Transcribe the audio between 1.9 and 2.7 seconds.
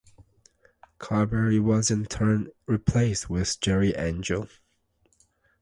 in turn